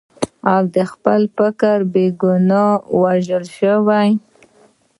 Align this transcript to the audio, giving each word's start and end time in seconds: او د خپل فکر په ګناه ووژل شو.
او 0.53 0.61
د 0.75 0.77
خپل 0.91 1.21
فکر 1.37 1.77
په 1.91 2.03
ګناه 2.21 2.71
ووژل 2.99 3.43
شو. 3.55 3.77